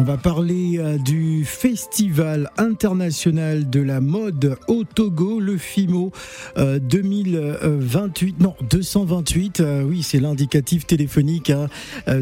On 0.00 0.02
va 0.02 0.16
parler 0.16 0.78
euh, 0.78 0.96
du 0.96 1.44
Festival 1.44 2.52
international 2.56 3.68
de 3.68 3.80
la 3.80 4.00
mode 4.00 4.56
au 4.68 4.84
Togo, 4.84 5.40
le 5.40 5.58
FIMO 5.58 6.12
2028, 6.56 8.36
euh, 8.38 8.44
non 8.44 8.54
228, 8.70 9.58
euh, 9.58 9.82
oui 9.82 10.04
c'est 10.04 10.20
l'indicatif 10.20 10.86
téléphonique 10.86 11.50
hein, 11.50 11.66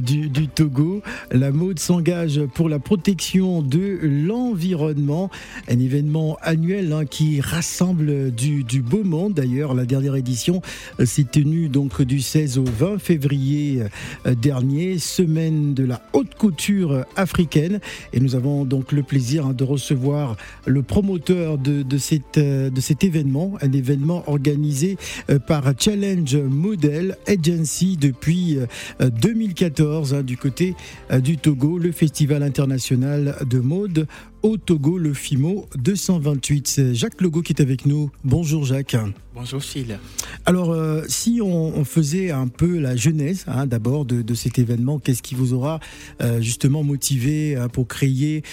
du, 0.01 0.49
Togo. 0.49 1.03
La 1.31 1.51
mode 1.51 1.79
s'engage 1.79 2.41
pour 2.55 2.71
la 2.71 2.79
protection 2.79 3.61
de 3.61 3.99
l'environnement, 4.03 5.29
un 5.69 5.79
événement 5.79 6.39
annuel 6.41 6.95
hein, 6.95 7.05
qui 7.05 7.43
rassemble 7.43 8.31
du, 8.31 8.65
beau 8.81 9.05
monde. 9.05 9.35
D'ailleurs, 9.35 9.75
la 9.75 9.85
dernière 9.85 10.17
édition 10.17 10.63
s'est 11.05 11.27
tenue 11.31 11.69
donc 11.69 12.01
du 12.01 12.23
16 12.23 12.57
au 12.57 12.65
20 12.65 12.99
février 12.99 13.83
dernier, 14.25 14.99
semaine 14.99 15.75
de 15.75 15.85
la 15.85 16.01
haute 16.15 16.35
couture 16.37 17.05
africaine. 17.17 17.66
Et 18.13 18.21
nous 18.21 18.35
avons 18.35 18.65
donc 18.65 18.93
le 18.93 19.03
plaisir 19.03 19.47
hein, 19.47 19.53
de 19.53 19.65
recevoir 19.65 20.37
le 20.67 20.83
promoteur 20.83 21.59
de, 21.59 21.83
de, 21.83 21.99
euh, 22.39 22.71
cet 22.81 23.05
événement, 23.05 23.55
un 23.61 23.73
événement 23.73 24.25
organisé 24.27 24.97
euh, 25.31 25.39
par 25.39 25.65
Challenge 25.79 26.37
Model 26.37 27.17
Agency 27.27 27.97
depuis 27.97 28.59
2014 29.01 30.13
euh, 30.13 30.19
hein, 30.19 30.23
du 30.23 30.37
côté 30.37 30.75
du 31.23 31.37
Togo, 31.37 31.79
le 31.79 31.93
Festival 31.93 32.43
international 32.43 33.37
de 33.49 33.59
mode 33.61 34.07
au 34.47 34.57
Togo, 34.57 34.97
le 34.97 35.13
FIMO 35.13 35.67
228. 35.77 36.69
C'est 36.69 36.95
Jacques 36.95 37.21
Logo 37.21 37.43
qui 37.43 37.53
est 37.53 37.61
avec 37.61 37.85
nous. 37.85 38.13
Bonjour 38.23 38.65
Jacques. 38.65 38.97
Bonjour 39.35 39.61
Phil. 39.61 39.99
Alors, 40.45 40.71
euh, 40.71 41.03
si 41.09 41.41
on, 41.43 41.85
faisait 41.85 42.31
un 42.31 42.47
peu 42.47 42.79
la 42.79 42.95
genèse 42.95 43.45
hein, 43.49 43.67
d'abord 43.67 44.05
de, 44.05 44.35
cet 44.35 44.61
événement, 44.61 45.01
qu'est-ce 45.01 45.23
qui 45.23 45.35
vous 45.35 45.53
aura 45.53 45.81
euh, 46.23 46.41
justement 46.41 46.85
motivé 46.85 47.57
euh, 47.57 47.67
pour 47.67 47.89
créer 47.89 48.45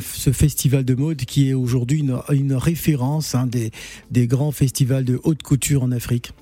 ce 0.00 0.30
festival 0.30 0.84
de 0.84 0.94
mode 0.94 1.24
qui 1.24 1.50
est 1.50 1.54
aujourd'hui 1.54 2.04
une, 2.30 2.54
référence 2.54 3.34
hein, 3.34 3.46
des, 3.46 3.72
des 4.12 4.28
grands 4.28 4.52
festivals 4.52 5.04
de 5.04 5.18
haute 5.24 5.42
couture 5.42 5.82
en 5.82 5.90
Afrique? 5.90 6.32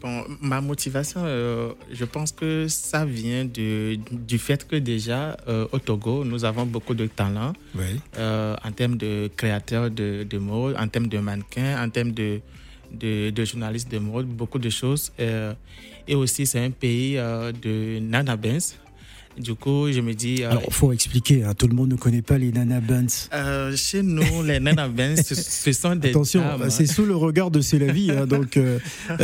Bon, 0.00 0.24
ma 0.40 0.60
motivation, 0.60 1.22
euh, 1.24 1.72
je 1.90 2.04
pense 2.04 2.32
que 2.32 2.66
ça 2.68 3.04
vient 3.04 3.44
du, 3.44 3.98
du 4.10 4.38
fait 4.38 4.66
que 4.66 4.76
déjà 4.76 5.36
euh, 5.48 5.66
au 5.72 5.78
Togo, 5.78 6.24
nous 6.24 6.44
avons 6.44 6.66
beaucoup 6.66 6.94
de 6.94 7.06
talents 7.06 7.52
euh, 8.18 8.56
en 8.64 8.72
termes 8.72 8.96
de 8.96 9.30
créateurs 9.36 9.90
de, 9.90 10.24
de, 10.28 10.38
mode, 10.38 10.76
en 10.78 10.88
termes 10.88 11.08
de 11.08 11.18
mannequins, 11.18 11.82
en 11.82 11.88
termes 11.90 12.12
de, 12.12 12.40
de, 12.92 13.30
de 13.30 13.44
journalistes 13.44 13.90
de 13.90 13.98
mode, 13.98 14.26
beaucoup 14.26 14.58
de 14.58 14.70
choses. 14.70 15.12
et 16.06 16.14
aussi, 16.14 16.46
c'est 16.46 16.64
un 16.64 16.70
pays 16.70 17.14
de 17.16 17.98
Nana 18.00 18.36
Benz. 18.36 18.76
Du 19.38 19.54
coup, 19.54 19.90
je 19.90 20.00
me 20.00 20.14
dis. 20.14 20.42
Euh, 20.42 20.50
Alors, 20.50 20.62
il 20.66 20.72
faut 20.72 20.92
expliquer, 20.92 21.44
hein, 21.44 21.54
tout 21.54 21.66
le 21.66 21.74
monde 21.74 21.90
ne 21.90 21.96
connaît 21.96 22.22
pas 22.22 22.38
les 22.38 22.52
Nana 22.52 22.80
Benz. 22.80 23.28
Euh, 23.32 23.74
chez 23.76 24.02
nous, 24.02 24.42
les 24.44 24.60
Nana 24.60 24.88
Benz, 24.88 25.22
ce, 25.22 25.72
sont 25.72 25.96
des. 25.96 26.10
Attention, 26.10 26.42
c'est 26.68 26.86
sous 26.86 27.04
le 27.04 27.16
regard 27.16 27.50
de 27.50 27.60
Célavie. 27.60 28.10
Hein, 28.10 28.26
donc, 28.26 28.56
euh, 28.56 28.78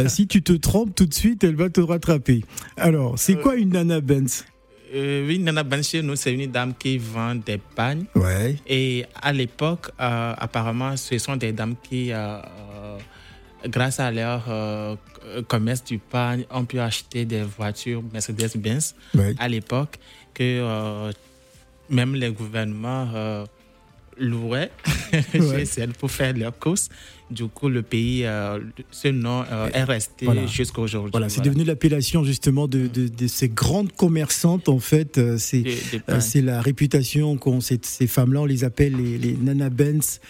si 0.08 0.26
tu 0.26 0.42
te 0.42 0.52
trompes 0.52 0.94
tout 0.94 1.06
de 1.06 1.14
suite, 1.14 1.44
elle 1.44 1.54
va 1.54 1.70
te 1.70 1.80
rattraper. 1.80 2.44
Alors, 2.76 3.18
c'est 3.18 3.36
quoi 3.36 3.56
une 3.56 3.70
Nana 3.70 4.00
Benz? 4.00 4.44
oui, 4.92 5.38
Nana 5.38 5.62
Benz 5.62 5.88
chez 5.88 6.02
nous, 6.02 6.16
c'est 6.16 6.32
une 6.34 6.50
dame 6.50 6.74
qui 6.76 6.98
vend 6.98 7.36
des 7.36 7.58
pagnes. 7.58 8.06
Ouais. 8.16 8.56
Et 8.66 9.04
à 9.22 9.32
l'époque, 9.32 9.90
apparemment, 9.98 10.96
ce 10.96 11.16
sont 11.18 11.36
des 11.36 11.52
dames 11.52 11.76
qui 11.80 12.10
grâce 13.66 14.00
à 14.00 14.10
leur 14.10 14.44
euh, 14.48 14.96
commerce 15.48 15.84
du 15.84 15.98
pain, 15.98 16.38
on 16.50 16.64
peut 16.64 16.80
acheter 16.80 17.24
des 17.24 17.42
voitures 17.42 18.02
Mercedes-Benz 18.12 18.94
à 19.38 19.48
l'époque 19.48 19.98
que 20.34 20.42
euh, 20.42 21.12
même 21.88 22.14
les 22.14 22.30
gouvernements 22.30 23.08
euh, 23.14 23.44
louaient 24.16 24.70
chez 25.32 25.86
pour 25.98 26.10
faire 26.10 26.34
leurs 26.34 26.58
courses. 26.58 26.88
Du 27.30 27.46
coup, 27.46 27.68
le 27.68 27.82
pays, 27.82 28.24
euh, 28.24 28.58
ce 28.90 29.08
nom 29.08 29.44
euh, 29.50 29.68
est 29.72 29.84
resté 29.84 30.26
jusqu'à 30.48 30.80
aujourd'hui. 30.80 31.10
Voilà, 31.12 31.28
c'est 31.28 31.42
devenu 31.42 31.64
l'appellation 31.64 32.24
justement 32.24 32.66
de, 32.66 32.88
de, 32.88 33.26
ces 33.28 33.48
grandes 33.48 33.92
commerçantes. 33.92 34.68
En 34.68 34.80
fait, 34.80 35.18
euh, 35.18 35.36
c'est 35.38 35.62
c'est 36.18 36.42
la 36.42 36.60
réputation 36.60 37.36
qu'ont 37.36 37.60
ces, 37.60 37.78
ces 37.82 38.06
femmes-là. 38.08 38.42
On 38.42 38.46
les 38.46 38.64
appelle 38.64 38.96
les, 38.96 39.18
les 39.18 39.34
Nana 39.34 39.70
Benz, 39.70 40.20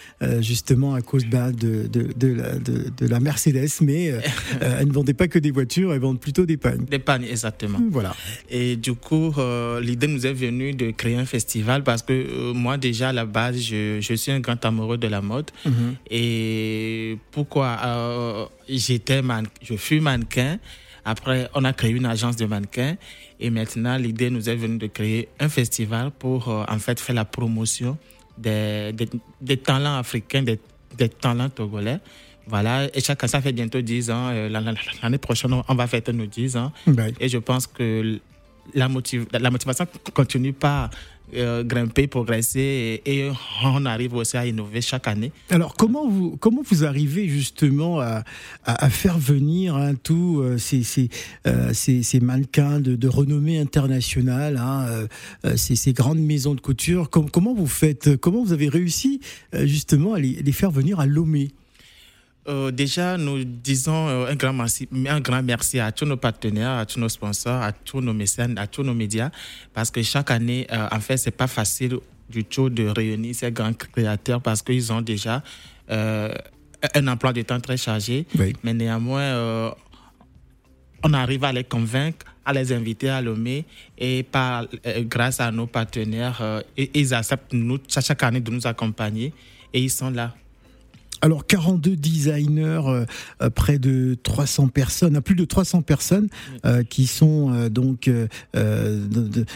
justement 0.41 0.93
à 0.93 1.01
cause 1.01 1.25
bah, 1.25 1.51
de, 1.51 1.87
de, 1.87 2.27
la, 2.27 2.57
de, 2.57 3.07
la 3.07 3.19
Mercedes. 3.19 3.69
Mais 3.81 4.13
elles 4.61 4.87
ne 4.87 4.93
vendaient 4.93 5.13
pas 5.13 5.27
que 5.27 5.39
des 5.39 5.51
voitures, 5.51 5.93
elles 5.93 6.01
vendent 6.01 6.19
plutôt 6.19 6.45
des 6.45 6.57
pagnes. 6.57 6.85
Des 6.85 6.99
pagnes, 6.99 7.25
exactement. 7.25 7.79
Voilà. 7.89 8.15
Et 8.49 8.75
du 8.75 8.93
coup, 8.93 9.33
l'idée 9.81 10.07
nous 10.07 10.27
est 10.27 10.33
venue 10.33 10.73
de 10.73 10.91
créer 10.91 11.15
un 11.15 11.25
festival 11.25 11.83
parce 11.83 12.03
que 12.03 12.51
moi, 12.53 12.77
déjà 12.77 13.09
à 13.09 13.13
la 13.13 13.25
base, 13.25 13.59
je, 13.59 13.99
je 13.99 14.13
suis 14.13 14.31
un 14.31 14.39
grand 14.39 14.63
amoureux 14.65 14.97
de 14.97 15.07
la 15.07 15.21
mode. 15.21 15.49
Mhm. 15.65 15.95
Et 16.09 16.90
pourquoi 17.31 17.77
euh, 17.83 18.45
j'étais 18.67 19.21
je 19.61 19.75
fus 19.75 19.99
mannequin. 19.99 20.59
Après, 21.03 21.49
on 21.55 21.63
a 21.63 21.73
créé 21.73 21.91
une 21.91 22.05
agence 22.05 22.35
de 22.35 22.45
mannequins 22.45 22.95
et 23.39 23.49
maintenant 23.49 23.97
l'idée 23.97 24.29
nous 24.29 24.49
est 24.49 24.55
venue 24.55 24.77
de 24.77 24.87
créer 24.87 25.29
un 25.39 25.49
festival 25.49 26.11
pour 26.11 26.49
euh, 26.49 26.63
en 26.67 26.77
fait 26.77 26.99
faire 26.99 27.15
la 27.15 27.25
promotion 27.25 27.97
des, 28.37 28.93
des, 29.41 29.57
talents 29.57 29.97
africains, 29.97 30.43
des, 30.43 30.59
des, 30.97 31.09
talents 31.09 31.49
togolais. 31.49 31.99
Voilà, 32.47 32.87
et 32.93 33.01
chacun, 33.01 33.27
ça 33.27 33.41
fait 33.41 33.51
bientôt 33.51 33.81
10 33.81 34.11
ans. 34.11 34.29
Euh, 34.31 34.49
l'année 34.49 35.17
prochaine, 35.17 35.61
on 35.67 35.75
va 35.75 35.87
fêter 35.87 36.11
nos 36.11 36.25
10 36.25 36.57
ans. 36.57 36.71
Et 37.19 37.29
je 37.29 37.37
pense 37.37 37.67
que 37.67 38.19
la, 38.73 38.87
la 39.39 39.49
motivation 39.51 39.87
continue 40.13 40.53
pas 40.53 40.89
euh, 41.33 41.63
grimper, 41.63 42.07
progresser 42.07 43.01
et, 43.05 43.31
on 43.63 43.85
arrive 43.85 44.15
aussi 44.15 44.35
à 44.35 44.45
innover 44.45 44.81
chaque 44.81 45.07
année. 45.07 45.31
Alors 45.49 45.75
comment 45.75 46.05
vous, 46.05 46.35
comment 46.35 46.61
vous 46.61 46.83
arrivez 46.83 47.29
justement 47.29 48.01
à, 48.01 48.23
à, 48.65 48.89
faire 48.89 49.17
venir 49.17 49.77
hein, 49.77 49.93
tous 49.95 50.41
euh, 50.41 50.57
ces, 50.57 50.81
euh, 51.47 51.71
ces, 51.73 52.03
ces, 52.03 52.19
mannequins 52.19 52.81
de, 52.81 52.97
de 52.97 53.07
renommée 53.07 53.59
internationale, 53.59 54.57
hein, 54.57 55.07
ces, 55.55 55.77
ces, 55.77 55.93
grandes 55.93 56.19
maisons 56.19 56.53
de 56.53 56.59
couture? 56.59 57.09
Comment 57.09 57.53
vous 57.53 57.67
faites? 57.67 58.17
Comment 58.17 58.43
vous 58.43 58.51
avez 58.51 58.67
réussi 58.67 59.21
justement 59.53 60.15
à 60.15 60.19
les 60.19 60.51
faire 60.51 60.71
venir 60.71 60.99
à 60.99 61.05
Lomé? 61.05 61.51
Euh, 62.47 62.71
déjà, 62.71 63.17
nous 63.17 63.43
disons 63.43 64.07
euh, 64.07 64.31
un, 64.31 64.35
grand 64.35 64.53
merci, 64.53 64.89
un 65.07 65.19
grand 65.19 65.43
merci 65.43 65.79
à 65.79 65.91
tous 65.91 66.05
nos 66.05 66.17
partenaires, 66.17 66.71
à 66.71 66.85
tous 66.87 66.99
nos 66.99 67.09
sponsors, 67.09 67.61
à 67.61 67.71
tous 67.71 68.01
nos 68.01 68.13
mécènes, 68.13 68.57
à 68.57 68.65
tous 68.65 68.81
nos 68.81 68.95
médias, 68.95 69.29
parce 69.73 69.91
que 69.91 70.01
chaque 70.01 70.31
année, 70.31 70.65
euh, 70.71 70.87
en 70.91 70.99
fait, 70.99 71.17
c'est 71.17 71.31
pas 71.31 71.47
facile 71.47 71.97
du 72.29 72.43
tout 72.43 72.69
de 72.69 72.87
réunir 72.87 73.35
ces 73.35 73.51
grands 73.51 73.73
créateurs 73.73 74.41
parce 74.41 74.61
qu'ils 74.61 74.91
ont 74.91 75.01
déjà 75.01 75.43
un 75.89 77.07
emploi 77.07 77.33
de 77.33 77.41
temps 77.41 77.59
très 77.59 77.75
chargé. 77.75 78.25
Mais 78.63 78.73
néanmoins, 78.73 79.73
on 81.03 81.13
arrive 81.13 81.43
à 81.43 81.51
les 81.51 81.65
convaincre, 81.65 82.25
à 82.45 82.53
les 82.53 82.71
inviter 82.71 83.09
à 83.09 83.21
Lomé 83.21 83.65
et 83.97 84.23
par, 84.23 84.65
grâce 85.01 85.41
à 85.41 85.51
nos 85.51 85.67
partenaires, 85.67 86.63
ils 86.77 87.13
acceptent 87.13 87.51
nous, 87.51 87.79
chaque 87.89 88.23
année 88.23 88.39
de 88.39 88.49
nous 88.49 88.65
accompagner 88.65 89.33
et 89.73 89.81
ils 89.81 89.91
sont 89.91 90.09
là. 90.09 90.33
Alors 91.21 91.45
42 91.45 91.95
designers, 91.95 92.81
euh, 92.87 93.05
euh, 93.43 93.49
près 93.51 93.77
de 93.77 94.17
300 94.23 94.69
personnes, 94.69 95.15
à 95.15 95.21
plus 95.21 95.35
de 95.35 95.45
300 95.45 95.83
personnes 95.83 96.27
euh, 96.65 96.83
qui 96.83 97.05
sont 97.05 97.69
donc 97.69 98.09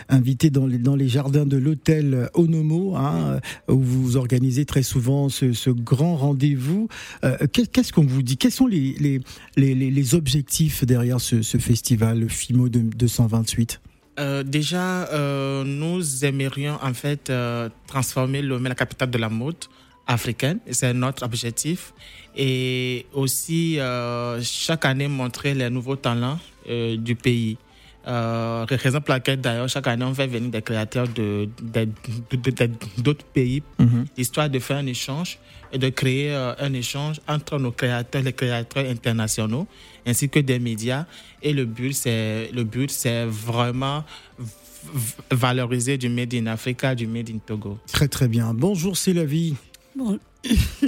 invitées 0.10 0.50
dans 0.50 0.68
les, 0.68 0.78
dans 0.78 0.96
les 0.96 1.08
jardins 1.08 1.46
de 1.46 1.58
l'hôtel 1.58 2.30
Onomo, 2.34 2.96
hein, 2.96 3.40
où 3.68 3.80
vous 3.80 4.18
organisez 4.18 4.66
très 4.66 4.84
souvent 4.84 5.30
ce, 5.30 5.70
grand 5.70 6.16
rendez-vous. 6.16 6.88
Qu'est-ce 7.52 7.92
qu'on 7.92 8.06
vous 8.06 8.22
dit? 8.22 8.38
Quels 8.38 8.52
sont 8.52 8.68
les, 8.68 9.22
les, 9.56 9.76
les, 9.76 10.16
objectifs 10.16 10.86
derrière 10.86 11.20
ce, 11.20 11.42
festival, 11.58 12.20
le 12.20 12.28
FIMO 12.28 12.70
de 12.70 12.80
228 12.80 13.82
déjà, 14.46 15.10
nous 15.66 16.26
aimerions 16.26 16.78
en 16.82 16.94
fait 16.94 17.32
transformer 17.88 18.42
le, 18.42 18.58
la 18.60 18.76
capitale 18.76 19.10
de 19.10 19.18
la 19.18 19.30
mode 19.30 19.56
africaine. 20.08 20.60
C'est 20.72 20.94
notre 20.94 21.24
objectif. 21.24 21.94
Et 22.36 23.06
aussi, 23.14 23.80
euh, 23.80 24.42
chaque 24.42 24.86
année, 24.86 25.08
montrer 25.08 25.54
les 25.54 25.70
nouveaux 25.70 25.96
talents 25.96 26.40
euh, 26.70 26.98
du 26.98 27.16
pays. 27.16 27.58
Euh, 28.08 28.66
raison 28.70 29.02
pour 29.02 29.14
laquelle, 29.14 29.42
d'ailleurs, 29.42 29.68
chaque 29.68 29.88
année, 29.88 30.06
on 30.06 30.14
fait 30.14 30.28
venir 30.28 30.52
des 30.52 30.62
créateurs 30.62 31.08
de, 31.08 31.50
d'autres 33.00 33.26
pays, 33.26 33.64
mhm. 33.80 34.06
histoire 34.16 34.50
de 34.50 34.60
faire 34.60 34.78
un 34.78 34.86
échange 34.86 35.40
et 35.72 35.80
de 35.80 35.90
créer 35.90 36.32
euh, 36.32 36.54
un 36.60 36.74
échange 36.74 37.20
entre 37.28 37.58
nos 37.58 37.72
créateurs, 37.72 38.22
les 38.22 38.34
créateurs 38.34 38.86
internationaux, 38.88 39.66
ainsi 40.06 40.30
que 40.30 40.40
des 40.40 40.60
médias. 40.60 41.06
Et 41.42 41.52
le 41.52 41.66
but, 41.66 41.94
c'est, 41.94 42.52
le 42.54 42.64
but, 42.64 42.92
c'est 42.92 43.26
vraiment 43.26 44.04
valoriser 45.32 45.98
du 45.98 46.10
Made 46.10 46.36
in 46.36 46.46
Africa, 46.46 46.94
du 46.94 47.08
Made 47.08 47.32
in 47.32 47.40
Togo. 47.44 47.80
Très, 47.92 48.08
très 48.08 48.28
bien. 48.28 48.54
Bonjour, 48.54 48.98
c'est 48.98 49.14
la 49.14 49.26
vie. 49.26 49.56
Bon, 49.96 50.20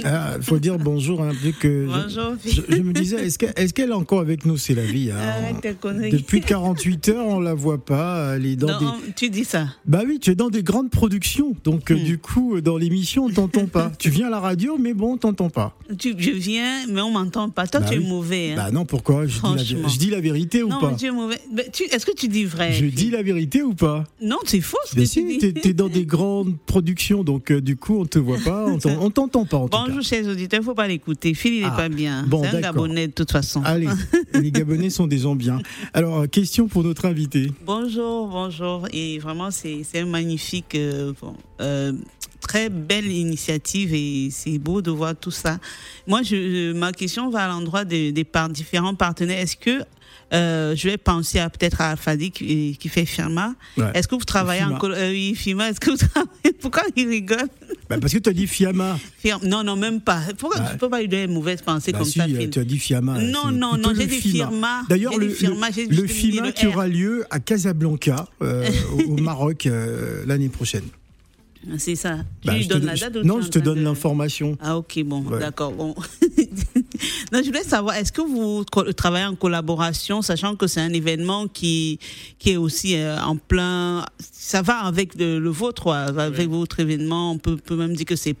Ah, 0.04 0.34
il 0.36 0.42
faut 0.42 0.58
dire 0.58 0.78
bonjour, 0.78 1.22
hein, 1.22 1.32
vu 1.32 1.52
que 1.52 1.86
Bonjour, 1.86 2.34
je, 2.46 2.60
je 2.76 2.82
me 2.82 2.92
disais, 2.92 3.16
est-ce 3.26 3.38
qu'elle 3.74 3.90
est, 3.90 3.92
encore 3.92 4.20
avec 4.20 4.44
nous 4.46 4.56
C'est 4.56 4.74
la 4.74 4.84
vie. 4.84 5.10
hein. 5.10 5.16
Arrête 5.18 5.78
conneries. 5.80 6.10
Depuis 6.10 6.40
48 6.40 7.08
heures, 7.10 7.26
on 7.26 7.40
la 7.40 7.54
voit 7.54 7.84
pas. 7.84 8.34
Elle 8.36 8.46
est 8.46 8.56
dans 8.56 8.68
Non, 8.80 8.92
des. 9.06 9.12
tu 9.16 9.30
dis 9.30 9.44
ça. 9.44 9.68
Bah 9.86 10.02
oui, 10.06 10.18
tu 10.20 10.30
es 10.30 10.34
dans 10.34 10.50
des 10.50 10.62
grandes 10.62 10.90
productions, 10.90 11.54
donc 11.64 11.90
euh, 11.90 11.96
Hmm. 11.96 12.04
du 12.04 12.18
coup, 12.18 12.56
euh, 12.56 12.62
dans 12.62 12.76
l'émission, 12.76 13.24
on 13.24 13.30
t'entend 13.30 13.66
pas. 13.66 13.90
tu 13.98 14.10
viens 14.10 14.28
à 14.28 14.30
la 14.30 14.40
radio, 14.40 14.76
mais 14.78 14.94
bon, 14.94 15.14
on 15.14 15.16
t'entend 15.16 15.50
pas. 15.50 15.76
Tu, 15.98 16.14
je 16.16 16.30
viens, 16.30 16.86
mais 16.88 17.00
on 17.00 17.10
m'entend 17.10 17.50
pas. 17.50 17.66
Toi, 17.66 17.80
Bah 17.80 17.86
tu 17.90 17.98
oui. 17.98 18.04
es 18.04 18.08
mauvais. 18.08 18.52
Hein. 18.52 18.56
Bah 18.56 18.70
non, 18.70 18.84
pourquoi? 18.84 19.26
Je 19.26 19.34
dis, 19.34 19.40
la, 19.42 19.48
Franchement. 19.48 19.88
je 19.88 19.98
dis 19.98 20.10
la 20.10 20.20
vérité 20.20 20.62
ou 20.62 20.68
non, 20.68 20.78
pas? 20.80 20.94
tu 20.94 21.06
es 21.06 21.10
mauvais. 21.10 21.38
Tu- 21.72 21.84
Est-ce 21.84 22.06
que 22.06 22.14
tu 22.14 22.28
dis 22.28 22.44
vrai? 22.44 22.72
Je 22.72 22.86
dis 22.86 23.10
la 23.10 23.22
vérité 23.22 23.62
ou 23.62 23.74
pas? 23.74 24.04
Non, 24.22 24.36
c'est 24.44 24.60
faux 24.60 24.76
ce 24.86 24.94
que 24.94 25.00
tu 25.00 25.06
si, 25.06 25.38
t'es 25.38 25.52
t'es 25.52 25.72
dans 25.72 25.88
des 25.88 26.04
grandes 26.06 26.56
productions, 26.66 27.24
donc 27.24 27.50
euh, 27.50 27.60
du 27.60 27.76
coup, 27.76 27.98
on 28.00 28.04
te 28.06 28.18
voit 28.18 28.38
pas, 28.44 28.66
on 28.66 28.78
t'entend 29.10 29.44
pas 29.48 29.56
en 29.56 29.68
tout 29.68 29.76
Bonjour, 29.78 29.96
cas. 29.96 30.02
chers 30.02 30.26
auditeurs, 30.26 30.58
il 30.58 30.62
ne 30.62 30.66
faut 30.66 30.74
pas 30.74 30.86
l'écouter. 30.88 31.34
Phil, 31.34 31.54
il 31.54 31.60
n'est 31.60 31.66
Ah, 31.66 31.76
pas 31.76 31.88
bien. 31.88 32.24
bon, 32.26 32.42
c'est 32.42 32.56
un. 32.56 32.60
Gabonais 32.60 33.08
de 33.08 33.12
toute 33.12 33.32
façon. 33.32 33.62
Allez, 33.64 33.88
les 34.34 34.50
Gabonais 34.52 34.90
sont 34.90 35.06
des 35.06 35.18
gens 35.18 35.34
bien. 35.34 35.60
Alors, 35.94 36.18
euh, 36.20 36.26
question 36.26 36.68
pour 36.68 36.84
notre 36.84 37.06
invité. 37.06 37.50
Bonjour, 37.64 38.28
bonjour. 38.28 38.86
Et 38.92 39.18
vraiment, 39.18 39.50
c'est 39.50 39.82
un 39.94 40.06
magnifique, 40.06 40.74
euh, 40.74 41.12
bon, 41.20 41.34
euh, 41.60 41.92
très 42.40 42.68
belle 42.68 43.10
initiative 43.10 43.92
et 43.94 44.28
c'est 44.30 44.58
beau 44.58 44.80
de 44.82 44.90
voir 44.90 45.14
tout 45.16 45.30
ça. 45.30 45.58
Moi, 46.06 46.22
je, 46.22 46.72
ma 46.72 46.92
question 46.92 47.30
va 47.30 47.44
à 47.44 47.48
l'endroit 47.48 47.84
des, 47.84 48.12
des 48.12 48.24
par- 48.24 48.48
différents 48.48 48.94
partenaires. 48.94 49.40
Est-ce 49.40 49.56
que 49.56 49.82
euh, 50.34 50.76
je 50.76 50.88
vais 50.90 50.98
penser 50.98 51.38
à 51.38 51.48
peut-être 51.48 51.80
à 51.80 51.96
Fadi 51.96 52.30
qui, 52.30 52.76
qui 52.78 52.88
fait 52.90 53.06
Firma. 53.06 53.54
Ouais. 53.78 53.84
Est-ce 53.94 54.06
que 54.06 54.14
vous 54.14 54.24
travaillez 54.24 54.62
en 54.62 54.76
col- 54.76 54.92
euh, 54.92 55.10
oui, 55.10 55.34
Fima, 55.34 55.70
est-ce 55.70 55.80
que 55.80 55.90
vous 55.90 55.96
travaillez 55.96 56.52
Pourquoi 56.60 56.82
il 56.96 57.08
rigole? 57.08 57.48
Bah, 57.88 57.96
parce 58.00 58.12
que 58.12 58.18
tu 58.18 58.28
as 58.28 58.32
dit 58.32 58.46
Fiamma. 58.46 58.98
Non, 59.44 59.64
non, 59.64 59.76
même 59.76 60.00
pas. 60.00 60.20
Pourquoi 60.36 60.60
Bah, 60.60 60.68
tu 60.72 60.78
peux 60.78 60.90
pas 60.90 61.00
lui 61.00 61.08
donner 61.08 61.24
une 61.24 61.32
mauvaise 61.32 61.62
pensée 61.62 61.92
Bah 61.92 61.98
comme 61.98 62.06
si, 62.06 62.18
ça, 62.18 62.26
euh, 62.28 62.48
tu 62.50 62.58
as 62.58 62.64
dit 62.64 62.78
Fiamma. 62.78 63.18
Non, 63.18 63.50
non, 63.50 63.76
non, 63.78 63.92
j'ai 63.96 64.06
dit. 64.06 64.20
Firma. 64.20 64.82
D'ailleurs, 64.88 65.16
le, 65.16 65.30
Firma, 65.30 65.68
FIMA 65.72 66.52
qui 66.52 66.66
aura 66.66 66.86
lieu 66.86 67.24
à 67.30 67.38
Casablanca, 67.38 68.26
euh, 68.42 68.68
au, 68.92 69.12
au 69.12 69.16
Maroc, 69.16 69.66
euh, 69.66 70.24
l'année 70.26 70.48
prochaine. 70.48 70.84
C'est 71.76 71.96
ça. 71.96 72.18
Tu 72.40 72.46
Bah, 72.46 72.54
lui 72.54 72.62
je 72.62 72.68
te 72.68 72.72
donnes 72.74 72.80
don- 72.82 72.86
la 72.88 72.94
date 72.96 73.16
ou 73.16 73.22
non, 73.24 73.40
je 73.42 73.48
te 73.48 73.58
donne 73.58 73.78
de- 73.78 73.82
l'information. 73.84 74.56
Ah 74.60 74.78
ok, 74.78 75.02
bon, 75.04 75.22
Ouais. 75.24 75.38
d'accord. 75.38 75.72
Bon. 75.72 75.94
non, 77.32 77.40
je 77.42 77.46
voulais 77.46 77.62
savoir, 77.64 77.96
est-ce 77.96 78.12
que 78.12 78.22
vous 78.22 78.64
travaillez 78.94 79.26
en 79.26 79.34
collaboration, 79.36 80.22
sachant 80.22 80.56
que 80.56 80.66
c'est 80.66 80.80
un 80.80 80.92
événement 80.92 81.46
qui, 81.48 81.98
qui 82.38 82.50
est 82.52 82.56
aussi 82.56 82.96
euh, 82.96 83.20
en 83.20 83.36
plein... 83.36 84.04
Ça 84.32 84.62
va 84.62 84.78
avec 84.78 85.14
le, 85.16 85.38
le 85.38 85.50
vôtre, 85.50 85.92
avec 85.92 86.48
votre 86.48 86.80
événement. 86.80 87.32
On 87.32 87.38
peut, 87.38 87.56
peut 87.56 87.76
même 87.76 87.94
dire 87.94 88.06
que 88.06 88.16
c'est 88.16 88.34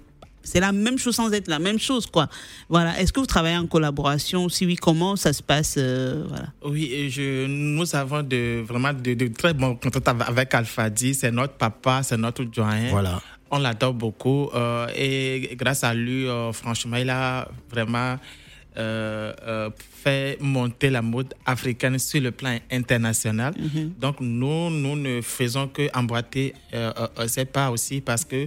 c'est 0.48 0.60
la 0.60 0.72
même 0.72 0.98
chose 0.98 1.14
sans 1.14 1.30
être 1.32 1.48
la 1.48 1.58
même 1.58 1.78
chose, 1.78 2.06
quoi. 2.06 2.28
Voilà. 2.68 2.98
Est-ce 3.00 3.12
que 3.12 3.20
vous 3.20 3.26
travaillez 3.26 3.56
en 3.56 3.66
collaboration? 3.66 4.48
Si 4.48 4.66
oui, 4.66 4.76
comment 4.76 5.14
ça 5.16 5.32
se 5.32 5.42
passe 5.42 5.74
euh, 5.78 6.24
Voilà. 6.28 6.46
Oui, 6.64 7.08
je, 7.10 7.46
nous 7.46 7.94
avons 7.94 8.22
de, 8.22 8.62
vraiment 8.66 8.92
de, 8.92 9.14
de 9.14 9.28
très 9.28 9.54
bons 9.54 9.76
contacts 9.76 10.08
avec- 10.08 10.54
Alphadi. 10.54 11.14
C'est 11.14 11.30
notre 11.30 11.54
papa, 11.54 12.02
c'est 12.02 12.16
notre 12.16 12.42
doyen. 12.44 12.88
Voilà. 12.90 13.20
On 13.50 13.58
l'adore 13.58 13.94
beaucoup. 13.94 14.50
euh, 14.54 14.86
et 14.96 15.54
grâce 15.56 15.84
à 15.84 15.94
lui, 15.94 16.26
euh, 16.26 16.52
franchement, 16.52 16.96
il 16.96 17.08
a 17.10 17.48
vraiment 17.70 18.16
euh, 18.76 19.32
euh, 19.46 19.70
fait 20.04 20.36
monter 20.40 20.90
la 20.90 21.02
mode 21.02 21.34
africaine 21.44 21.98
sur 21.98 22.20
le 22.20 22.30
plan 22.30 22.58
international. 22.70 23.54
Donc, 23.98 24.20
nous, 24.20 24.70
nous 24.70 24.94
ne 24.96 25.20
faisons 25.20 25.66
que 25.68 25.88
emboîter 25.96 26.54
euh, 26.74 26.92
euh, 27.18 27.26
ces 27.26 27.44
pas 27.44 27.70
aussi 27.70 28.00
parce 28.00 28.24
que 28.24 28.46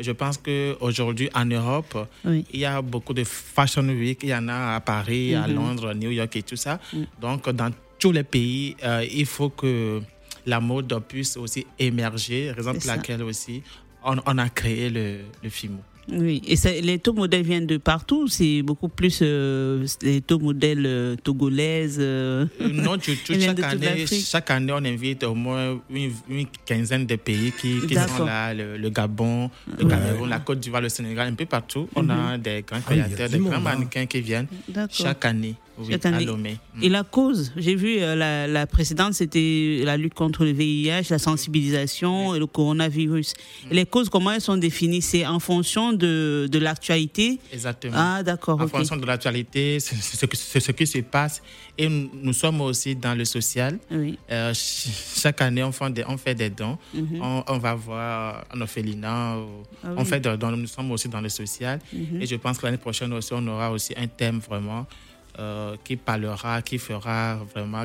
je 0.00 0.12
pense 0.12 0.38
qu'aujourd'hui, 0.38 1.28
en 1.34 1.44
Europe, 1.44 2.08
Oui. 2.24 2.44
il 2.52 2.60
y 2.60 2.64
a 2.64 2.80
beaucoup 2.82 3.14
de 3.14 3.24
Fashion 3.24 3.82
Week. 3.88 4.20
Il 4.22 4.28
y 4.30 4.34
en 4.34 4.48
a 4.48 4.74
à 4.76 4.80
Paris, 4.80 5.34
à 5.34 5.46
Londres, 5.46 5.88
à 5.90 5.94
New 5.94 6.10
York 6.10 6.34
et 6.36 6.42
tout 6.42 6.56
ça. 6.56 6.80
Donc, 7.20 7.48
dans 7.50 7.70
tous 7.98 8.12
les 8.12 8.22
pays, 8.24 8.76
euh, 8.84 9.04
il 9.12 9.26
faut 9.26 9.50
que 9.50 10.00
la 10.46 10.60
mode 10.60 10.92
puisse 11.06 11.36
aussi 11.36 11.66
émerger, 11.78 12.50
raison 12.52 12.72
pour 12.72 12.86
laquelle 12.86 13.22
aussi 13.22 13.62
on, 14.04 14.16
on 14.26 14.38
a 14.38 14.48
créé 14.48 14.88
le, 14.88 15.18
le 15.42 15.50
FIMO. 15.50 15.80
Oui, 16.12 16.42
et 16.46 16.56
ça- 16.56 16.72
les 16.72 16.98
taux 16.98 17.12
modèles 17.12 17.42
viennent 17.42 17.66
de 17.66 17.76
partout. 17.76 18.26
C'est 18.26 18.62
beaucoup 18.62 18.88
plus 18.88 19.20
euh, 19.22 19.86
les 20.02 20.20
taux 20.20 20.38
modèles 20.38 20.84
euh, 20.86 21.14
togolaises. 21.22 21.98
euh. 22.00 22.46
Non, 22.60 22.96
du 22.96 23.16
tout. 23.16 23.32
Ils 23.32 23.38
viennent 23.38 23.56
Chaque 23.56 23.72
année, 23.72 24.06
chaque 24.06 24.50
année, 24.50 24.72
on 24.72 24.84
invite 24.84 25.22
au 25.24 25.34
moins 25.34 25.78
une, 25.92 26.10
une 26.28 26.46
quinzaine 26.66 27.06
de 27.06 27.16
pays 27.16 27.52
qui, 27.60 27.78
sont 28.16 28.24
là. 28.24 28.52
Le, 28.54 28.76
le 28.76 28.90
Gabon, 28.90 29.50
le 29.78 29.84
Ouais. 29.84 29.90
Cameroun, 29.90 30.28
la 30.30 30.40
Côte 30.40 30.58
d'Ivoire, 30.60 30.82
le 30.82 30.88
Sénégal, 30.88 31.28
un 31.28 31.34
peu 31.34 31.46
partout. 31.46 31.88
On 31.94 32.08
a 32.10 32.36
des 32.38 32.64
grands 32.66 32.78
Ah, 32.86 32.90
créateurs, 32.92 33.28
des 33.28 33.38
grands 33.38 33.52
hein. 33.52 33.60
mannequins 33.60 34.06
qui 34.06 34.20
viennent 34.20 34.46
chaque 34.90 35.24
année, 35.24 35.54
oui, 35.88 35.96
année. 36.04 36.26
Mm. 36.74 36.82
Et 36.82 36.88
la 36.88 37.02
cause, 37.04 37.52
j'ai 37.56 37.74
vu 37.74 37.98
euh, 37.98 38.14
la, 38.14 38.46
la 38.46 38.66
précédente, 38.66 39.14
c'était 39.14 39.82
la 39.84 39.96
lutte 39.96 40.14
contre 40.14 40.44
le 40.44 40.52
VIH, 40.52 41.10
la 41.10 41.18
sensibilisation 41.18 42.34
et 42.34 42.38
le 42.38 42.46
coronavirus. 42.46 43.34
Et 43.70 43.74
les 43.74 43.86
causes, 43.86 44.08
comment 44.08 44.30
elles 44.32 44.40
sont 44.40 44.56
définies? 44.56 45.02
C'est 45.02 45.26
en 45.26 45.40
fonction 45.40 45.92
de, 45.92 46.48
de 46.50 46.58
l'actualité? 46.58 47.38
Exactement. 47.52 47.94
Ah, 47.96 48.22
d'accord. 48.22 48.60
en 48.60 48.68
fonction 48.68 48.96
de 48.96 49.06
l'actualité, 49.06 49.78
c'est 49.80 49.96
ce, 49.96 50.70
qui 50.72 50.86
se 50.86 50.98
passe. 50.98 51.42
Et 51.78 51.88
nous, 51.88 52.32
sommes 52.32 52.60
aussi 52.60 52.94
dans 52.94 53.14
le 53.14 53.24
social. 53.24 53.78
Oui. 53.90 54.18
Euh, 54.30 54.52
chaque 54.54 55.40
année, 55.40 55.62
on 55.62 55.72
fait 55.72 55.90
des, 55.90 56.04
on 56.06 56.16
fait 56.18 56.34
des 56.34 56.50
dons. 56.50 56.76
On, 57.20 57.42
on 57.46 57.58
va 57.58 57.74
voir 57.74 58.44
un 58.52 58.60
orphelinat. 58.60 59.36
Ah 59.82 59.88
On 59.96 60.02
oui. 60.02 60.04
Fait 60.04 60.20
des 60.20 60.36
dons. 60.36 60.50
Nous 60.50 60.66
sommes 60.66 60.90
aussi 60.92 61.08
dans 61.08 61.20
le 61.20 61.28
social. 61.28 61.78
Et 62.20 62.26
je 62.26 62.36
pense 62.36 62.58
que 62.58 62.66
l'année 62.66 62.76
prochaine 62.78 63.12
aussi, 63.12 63.30
on 63.32 63.46
aura 63.46 63.70
aussi 63.70 63.94
un 63.96 64.06
thème 64.06 64.40
vraiment 64.40 64.86
euh, 65.40 65.76
qui 65.82 65.96
parlera, 65.96 66.60
qui 66.62 66.78
fera 66.78 67.36
vraiment 67.54 67.84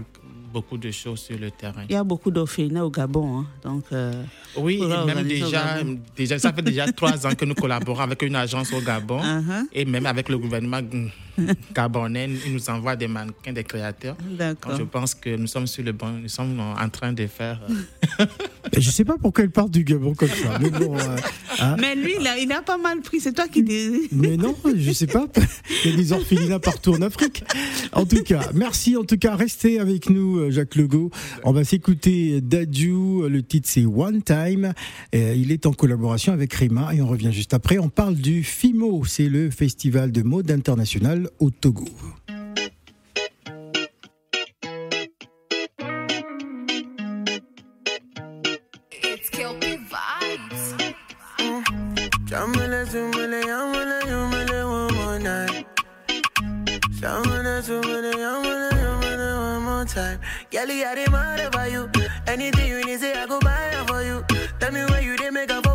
beaucoup 0.52 0.78
de 0.78 0.90
choses 0.92 1.20
sur 1.20 1.38
le 1.38 1.52
terrain. 1.52 1.84
Il 1.90 1.94
y 1.94 1.96
a 1.98 2.04
beaucoup 2.04 2.32
d'orphelinats 2.32 2.86
au 2.86 2.90
Gabon. 2.90 3.40
hein. 3.40 3.46
Donc, 3.64 3.86
euh, 3.92 4.24
Oui, 4.56 4.80
même 5.06 5.24
déjà, 5.24 5.78
déjà, 6.16 6.40
ça 6.40 6.54
fait 6.54 6.62
déjà 6.62 6.90
trois 7.00 7.26
ans 7.28 7.36
que 7.36 7.44
nous 7.46 7.56
collaborons 7.56 8.00
avec 8.02 8.22
une 8.24 8.36
agence 8.38 8.72
au 8.72 8.80
Gabon. 8.82 9.22
uh-huh. 9.22 9.64
Et 9.74 9.84
même 9.86 10.06
avec 10.06 10.30
le 10.30 10.38
gouvernement 10.38 10.80
gabonais, 11.76 12.30
ils 12.46 12.54
nous 12.54 12.70
envoient 12.70 12.96
des 12.96 13.08
mannequins, 13.10 13.52
des 13.52 13.64
créateurs. 13.66 14.16
Donc 14.40 14.78
je 14.78 14.84
pense 14.84 15.14
que 15.14 15.36
nous 15.36 15.48
sommes 15.48 15.68
sur 15.68 15.84
le 15.84 15.92
bon, 15.92 16.08
nous 16.24 16.30
sommes 16.30 16.58
en 16.60 16.90
train 16.90 17.12
de 17.12 17.28
faire. 17.28 17.60
euh, 17.70 17.74
je 18.78 18.90
sais 18.90 19.06
pas 19.06 19.16
pourquoi 19.20 19.44
elle 19.44 19.52
part 19.52 19.70
du 19.70 19.84
Gabon 19.84 20.14
comme 20.14 20.30
ça. 20.30 20.60
Mais 20.62 20.70
bon, 20.70 20.98
euh, 20.98 21.16
hein. 21.60 21.76
Mais 21.80 21.96
lui, 21.96 22.14
il 22.20 22.28
a, 22.28 22.38
il 22.38 22.52
a 22.52 22.62
pas 22.62 22.78
mal 22.78 23.02
pris. 23.02 23.20
C'est 23.20 23.34
toi 23.34 23.48
qui 23.48 23.64
dis. 23.64 24.08
Mais 24.12 24.38
non, 24.38 24.56
je 24.76 24.92
sais 24.92 25.08
pas. 25.08 25.28
Il 25.84 25.92
y 25.92 25.94
a 25.94 25.98
des 25.98 26.12
orphelinats 26.12 26.60
partout 26.60 26.94
en 26.94 27.02
Afrique. 27.02 27.44
En 27.92 28.06
tout 28.06 28.24
cas, 28.24 28.50
merci. 28.54 28.98
En 28.98 29.04
tout 29.04 29.18
cas, 29.18 29.36
restez 29.36 29.80
avec 29.80 30.10
nous, 30.10 30.40
euh, 30.40 30.52
Jacques 30.52 30.76
Legault. 30.76 31.12
On 31.44 31.52
va 31.52 31.64
s'écouter 31.64 32.42
Dadju. 32.42 33.30
Le 33.30 33.44
titre, 33.44 33.70
c'est 33.70 33.86
One 33.86 34.22
Time. 34.22 34.74
Euh, 35.14 35.34
Il 35.36 35.52
est 35.52 35.66
en 35.66 35.74
collaboration 35.74 36.34
avec 36.34 36.54
Rima 36.54 36.94
et 36.94 37.02
on 37.02 37.08
revient 37.08 37.32
juste 37.32 37.54
après. 37.54 37.78
On 37.78 37.90
parle 37.90 38.16
du 38.16 38.44
FIMO. 38.44 39.04
C'est 39.06 39.30
le 39.30 39.50
festival 39.50 40.12
de 40.12 40.22
mode 40.22 40.52
international 40.52 41.30
au 41.40 41.50
Togo. 41.50 41.86
Shamala, 52.26 52.84
sumala, 52.88 53.40
yamala, 53.44 54.02
yamala, 54.02 54.90
one 54.90 54.96
more 54.96 55.20
night. 55.20 55.68
Shamala, 56.98 57.62
sumala, 57.62 58.12
yamala, 58.16 58.72
yamala, 58.72 59.54
one 59.54 59.64
more 59.64 59.86
time. 59.86 60.20
Girlie, 60.50 60.84
I 60.84 60.96
demand 60.96 61.42
over 61.56 61.68
you. 61.70 61.90
Anything 62.26 62.68
you 62.68 62.84
need, 62.84 63.00
say 63.00 63.14
I 63.14 63.28
go 63.28 63.40
buy 63.42 63.70
it 63.74 63.88
for 63.88 64.02
you. 64.02 64.26
Tell 64.60 64.72
me 64.72 64.86
where 64.86 65.02
you 65.04 65.16
did 65.18 65.34
make 65.34 65.52
a 65.52 65.62
for 65.62 65.75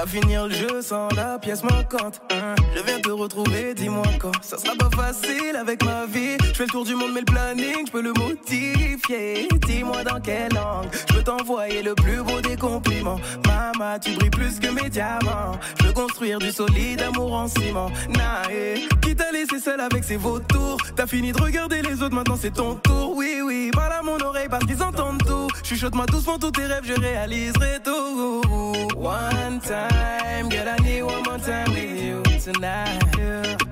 pas 0.00 0.06
finir 0.06 0.46
le 0.46 0.54
jeu 0.54 0.80
sans 0.80 1.08
la 1.14 1.38
pièce 1.38 1.62
manquante. 1.62 2.22
hein. 2.30 2.54
Je 2.74 2.82
viens 2.82 3.00
te 3.00 3.10
retrouver, 3.10 3.74
dis-moi 3.74 4.06
quand. 4.18 4.32
Ça 4.42 4.56
sera 4.56 4.74
pas 4.74 4.88
facile 4.96 5.56
avec 5.60 5.84
ma 5.84 6.06
vie. 6.06 6.38
Je 6.42 6.54
fais 6.54 6.64
le 6.64 6.70
tour 6.70 6.84
du 6.86 6.94
monde, 6.94 7.10
mais 7.12 7.20
le 7.20 7.26
planning, 7.26 7.86
je 7.86 7.92
peux 7.92 8.00
le 8.00 8.12
modifier. 8.14 9.48
Dis-moi 9.66 10.02
dans 10.04 10.20
quelle 10.20 10.52
langue. 10.54 10.88
Je 11.08 11.14
peux 11.14 11.22
t'envoyer 11.22 11.82
le 11.82 11.94
plus 11.94 12.22
beau 12.22 12.40
des 12.40 12.56
compliments. 12.56 13.20
Maman, 13.46 13.98
tu 13.98 14.12
brilles 14.12 14.30
plus 14.30 14.58
que 14.58 14.68
mes 14.68 14.88
diamants. 14.88 15.58
Je 15.80 15.88
veux 15.88 15.92
construire 15.92 16.38
du 16.38 16.50
solide 16.50 17.02
amour 17.02 17.34
en 17.34 17.48
ciment. 17.48 17.90
Nae, 18.08 18.88
qui 19.02 19.14
t'a 19.14 19.30
laissé 19.32 19.58
seul 19.58 19.80
avec 19.80 20.04
ses 20.04 20.16
vautours? 20.16 20.78
T'as 20.96 21.06
fini 21.06 21.32
de 21.32 21.42
regarder 21.42 21.82
les 21.82 22.02
autres, 22.02 22.14
maintenant 22.14 22.38
c'est 22.40 22.54
ton 22.54 22.74
tour. 22.76 23.16
Oui, 23.16 23.40
oui, 23.44 23.70
parle 23.74 23.92
à 23.92 24.02
mon 24.02 24.18
oreille 24.20 24.48
parce 24.48 24.64
qu'ils 24.64 24.82
entendent 24.82 25.22
tout. 25.26 25.48
Chuchote-moi 25.62 26.06
doucement 26.06 26.38
tous 26.38 26.52
tes 26.52 26.64
rêves, 26.64 26.84
je 26.86 26.94
réaliserai 26.94 27.80
tout. 27.84 28.69
One 29.00 29.60
time, 29.60 30.50
girl, 30.50 30.68
I 30.68 30.76
need 30.84 31.02
one 31.02 31.22
more 31.22 31.38
time 31.38 31.72
with 31.72 32.04
you 32.04 32.22
tonight. 32.38 33.00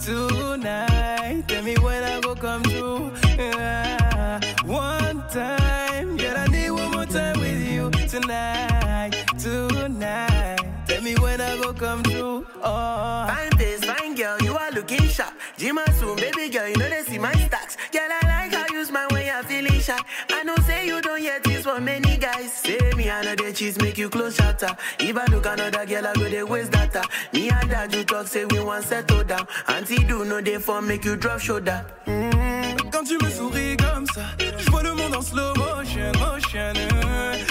Tonight, 0.00 1.44
tell 1.46 1.62
me 1.62 1.74
when 1.76 2.02
I 2.02 2.18
go 2.20 2.34
come. 2.34 2.62
Yeah. 3.36 4.40
One 4.64 5.22
time, 5.28 6.16
girl, 6.16 6.34
I 6.34 6.46
need 6.46 6.70
one 6.70 6.90
more 6.92 7.04
time 7.04 7.38
with 7.40 7.60
you 7.60 7.90
tonight. 8.08 9.12
Tonight, 9.38 10.60
tell 10.86 11.02
me 11.02 11.14
when 11.16 11.42
I 11.42 11.60
go 11.60 11.74
come 11.74 12.02
true. 12.04 12.46
Oh. 12.62 13.26
Fine 13.28 13.50
face, 13.58 13.84
fine 13.84 14.14
girl, 14.14 14.38
you 14.40 14.56
are 14.56 14.70
looking 14.70 15.06
sharp. 15.08 15.34
Jima 15.58 15.84
soon, 16.00 16.16
baby 16.16 16.48
girl, 16.48 16.68
you 16.68 16.76
know 16.76 16.88
they 16.88 17.02
see 17.02 17.18
my 17.18 17.34
stacks. 17.34 17.76
Girl, 17.92 18.08
I 18.22 18.26
like 18.26 18.54
how 18.54 18.64
you 18.74 18.82
smile 18.82 19.08
when 19.10 19.26
you're 19.26 19.42
feeling 19.42 19.78
shy. 19.78 19.98
From 21.68 21.84
many 21.84 22.16
guys. 22.16 22.52
Say 22.52 22.78
me, 22.96 23.04
they 23.36 23.52
cheese 23.52 23.78
make 23.80 23.98
you 23.98 24.08
close 24.08 24.36
shatter. 24.36 24.74
If 24.98 25.16
I 25.16 25.24
look 25.26 25.46
another 25.46 25.84
girl, 25.84 26.06
I 26.06 26.12
go 26.14 26.28
they 26.28 26.42
waste 26.42 26.72
data. 26.72 27.02
Me 27.32 27.50
and 27.50 27.70
dad, 27.70 27.94
you 27.94 28.04
talk, 28.04 28.26
say 28.26 28.44
we 28.46 28.60
want 28.60 28.84
settle 28.84 29.24
down. 29.24 29.46
Auntie 29.68 30.04
do 30.04 30.24
know 30.24 30.40
they 30.40 30.58
for 30.58 30.80
make 30.80 31.04
you 31.04 31.16
drop 31.16 31.40
shoulder. 31.40 31.84
Quand 32.92 33.04
tu 33.04 33.18
me 33.22 33.30
souris 33.30 33.76
comme 33.76 34.06
ça, 34.06 34.22
je 34.38 34.70
vois 34.70 34.82
le 34.82 34.94
monde 34.94 35.14
en 35.14 35.22
slow 35.22 35.52
motion, 35.56 36.12
motion. 36.18 36.72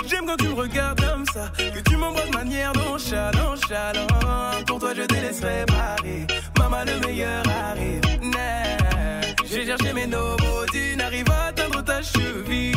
J'aime 0.08 0.26
quand 0.26 0.38
tu 0.38 0.48
me 0.48 0.54
regardes 0.54 1.00
comme 1.00 1.26
ça, 1.34 1.52
que 1.58 1.80
tu 1.88 1.96
m'embrasses 1.96 2.32
manière 2.32 2.74
nonchalante, 2.74 3.36
nonchalante. 3.36 4.66
Pour 4.66 4.80
toi, 4.80 4.94
je 4.96 5.04
te 5.04 5.14
laisserai 5.14 5.66
parler. 5.68 6.26
Maman, 6.58 6.84
le 6.86 7.08
meilleur 7.08 7.44
arrive. 7.48 8.02
Nah. 8.24 8.78
J'ai 9.50 9.66
cherché 9.66 9.94
mes 9.94 10.08
nomos, 10.08 10.66
tu 10.72 10.96
n'arrives 10.98 11.32
à 11.32 11.48
atteindre 11.48 11.84
ta 11.84 12.02
cheville. 12.02 12.77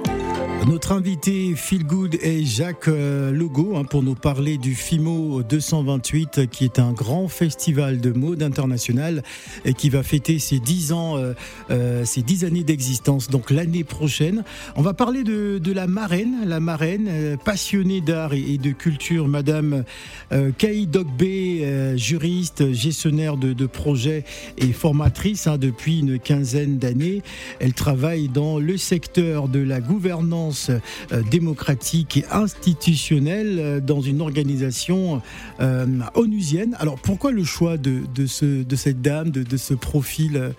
Notre 0.67 0.91
invité 0.91 1.53
Feel 1.55 1.85
Good 1.85 2.15
est 2.21 2.43
Jacques 2.45 2.87
euh, 2.87 3.31
Legault 3.31 3.77
hein, 3.77 3.83
pour 3.83 4.03
nous 4.03 4.13
parler 4.15 4.57
du 4.57 4.75
FIMO 4.75 5.41
228 5.43 6.37
euh, 6.37 6.45
qui 6.45 6.65
est 6.65 6.79
un 6.79 6.91
grand 6.91 7.27
festival 7.27 7.99
de 7.99 8.11
mode 8.11 8.43
international 8.43 9.23
et 9.65 9.73
qui 9.73 9.89
va 9.89 10.03
fêter 10.03 10.37
ses 10.39 10.59
10 10.59 10.91
ans, 10.93 11.17
euh, 11.17 11.33
euh, 11.71 12.05
ses 12.05 12.21
10 12.21 12.45
années 12.45 12.63
d'existence, 12.63 13.29
donc 13.29 13.49
l'année 13.49 13.83
prochaine. 13.83 14.43
On 14.75 14.81
va 14.81 14.93
parler 14.93 15.23
de, 15.23 15.73
la 15.73 15.87
marraine, 15.87 16.37
la 16.45 16.59
marraine 16.59 17.37
passionnée 17.43 18.01
d'art 18.01 18.33
et, 18.33 18.57
de 18.57 18.71
culture, 18.71 19.27
Madame 19.27 19.83
euh, 20.31 20.51
Kay 20.57 20.85
Dogbe, 20.85 21.21
euh, 21.21 21.97
juriste, 21.97 22.71
gestionnaire 22.71 23.35
de, 23.35 23.53
de 23.53 23.65
projets 23.65 24.23
et 24.57 24.71
formatrice 24.71 25.47
hein, 25.47 25.57
depuis 25.57 25.99
une 25.99 26.19
quinzaine 26.19 26.77
d'années. 26.77 27.21
Elle 27.59 27.73
travaille 27.73 28.29
dans 28.29 28.59
le 28.59 28.77
secteur 28.77 29.47
de 29.47 29.59
la 29.59 29.81
gouvernance 29.81 30.40
euh, 30.49 31.21
démocratique 31.29 32.17
et 32.17 32.25
institutionnelle 32.31 33.57
euh, 33.59 33.79
dans 33.79 34.01
une 34.01 34.21
organisation 34.21 35.21
euh, 35.59 35.85
onusienne. 36.15 36.75
Alors 36.79 36.97
pourquoi 36.99 37.31
le 37.31 37.43
choix 37.43 37.77
de, 37.77 38.01
de, 38.15 38.25
ce, 38.25 38.63
de 38.63 38.75
cette 38.75 39.01
dame, 39.01 39.29
de, 39.29 39.43
de 39.43 39.57
ce 39.57 39.73
profil 39.73 40.53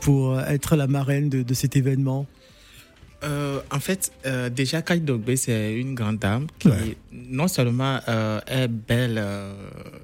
pour 0.00 0.38
être 0.40 0.76
la 0.76 0.86
marraine 0.86 1.28
de, 1.28 1.54
cet 1.54 1.76
événement? 1.76 2.26
Euh, 3.24 3.60
en 3.70 3.78
fait, 3.78 4.10
euh, 4.26 4.50
déjà, 4.50 4.82
Kai 4.82 4.98
Dogbe, 4.98 5.34
c'est 5.36 5.74
une 5.74 5.94
grande 5.94 6.18
dame 6.18 6.46
qui, 6.58 6.68
Ouais. 6.68 6.96
non 7.12 7.46
seulement 7.46 8.00
euh, 8.08 8.40
est 8.48 8.68
belle 8.68 9.22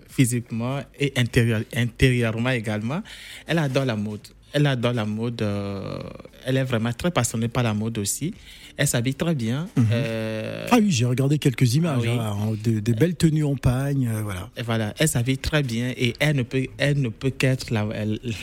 physiquement 0.09 0.79
et 0.99 1.13
intérieur, 1.17 1.63
intérieurement 1.75 2.51
également, 2.51 3.03
elle 3.47 3.59
adore 3.59 3.85
la 3.85 3.97
mode. 3.97 4.27
Elle 4.53 4.67
adore 4.67 4.93
la 4.95 5.05
mode. 5.05 5.43
euh, 5.43 5.99
elle 6.47 6.57
est 6.57 6.65
vraiment 6.65 6.93
très 6.93 7.11
passionnée 7.11 7.49
par 7.49 7.63
la 7.63 7.75
mode 7.75 7.99
aussi. 7.99 8.33
Elle 8.77 8.87
s'habille 8.87 9.15
très 9.15 9.35
bien. 9.35 9.69
euh, 9.93 10.67
Ah 10.71 10.77
oui, 10.81 10.91
j'ai 10.91 11.05
regardé 11.05 11.39
quelques 11.39 11.75
images, 11.75 12.03
Ah 12.07 12.11
oui. 12.13 12.19
hein, 12.19 12.57
de, 12.65 12.79
des 12.81 12.95
belles 12.95 13.17
tenues 13.17 13.45
en 13.45 13.57
pagne, 13.57 14.09
euh, 14.09 14.23
voilà. 14.23 14.49
Et 14.57 14.63
voilà, 14.63 14.95
elle 14.99 15.09
s'habille 15.09 15.39
très 15.39 15.63
bien 15.63 15.93
et 15.97 16.15
elle 16.21 16.37
ne 16.37 16.43
peut, 16.45 16.65
elle 16.79 17.01
ne 17.03 17.09
peut 17.09 17.31
qu'être 17.31 17.71
la, 17.73 17.87